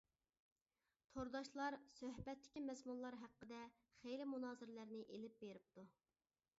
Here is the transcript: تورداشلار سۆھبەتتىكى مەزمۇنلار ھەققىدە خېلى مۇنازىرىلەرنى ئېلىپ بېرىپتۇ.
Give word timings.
تورداشلار 1.15 1.73
سۆھبەتتىكى 1.99 2.65
مەزمۇنلار 2.71 3.19
ھەققىدە 3.25 3.61
خېلى 4.01 4.27
مۇنازىرىلەرنى 4.33 5.05
ئېلىپ 5.09 5.41
بېرىپتۇ. 5.45 5.89